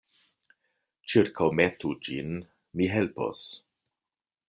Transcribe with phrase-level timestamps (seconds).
[1.13, 2.35] Ĉirkaŭmetu ĝin;
[2.81, 3.49] mi helpos.